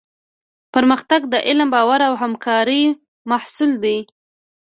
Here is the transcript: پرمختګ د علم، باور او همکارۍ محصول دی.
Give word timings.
پرمختګ 0.73 1.21
د 1.33 1.35
علم، 1.47 1.67
باور 1.75 1.99
او 2.09 2.13
همکارۍ 2.21 2.83
محصول 3.29 3.71
دی. 3.83 3.97